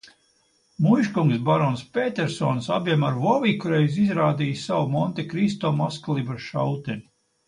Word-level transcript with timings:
Muižkungs 0.83 1.41
barons 1.49 1.83
Pētersons 1.97 2.69
abiem 2.77 3.05
ar 3.09 3.19
Voviku 3.25 3.71
reiz 3.73 3.99
izrādīja 4.05 4.57
savu 4.63 4.89
Montekristo 4.95 5.73
mazkalibra 5.83 6.39
šauteni. 6.47 7.05